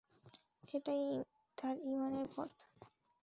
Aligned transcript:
এটাই 0.73 1.03
তার 1.57 1.75
ঈমানের 1.83 2.27
পথ। 2.35 2.53